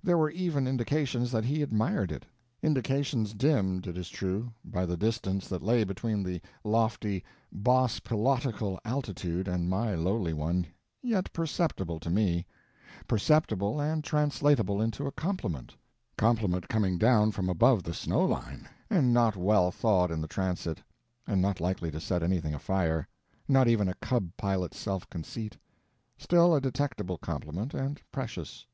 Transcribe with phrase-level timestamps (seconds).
[0.00, 2.24] There were even indications that he admired it;
[2.62, 8.78] indications dimmed, it is true, by the distance that lay between the lofty boss pilotical
[8.84, 10.68] altitude and my lowly one,
[11.02, 12.46] yet perceptible to me;
[13.08, 19.34] perceptible, and translatable into a compliment—compliment coming down from above the snow line and not
[19.34, 20.80] well thawed in the transit,
[21.26, 23.08] and not likely to set anything afire,
[23.48, 25.56] not even a cub pilot's self conceit;
[26.16, 28.64] still a detectable complement, and precious.